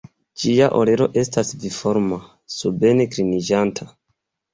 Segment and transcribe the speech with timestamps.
[0.43, 2.17] Ĝia orelo estas V-forma,
[2.55, 3.89] suben-kliniĝanta.